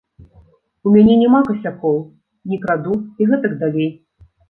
У 0.87 0.93
мяне 0.95 1.17
няма 1.25 1.43
касякоў, 1.51 2.01
не 2.55 2.61
краду 2.67 2.99
і 3.19 3.23
гэтак 3.33 3.51
далей. 3.65 3.91